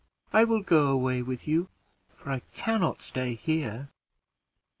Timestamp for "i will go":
0.33-0.87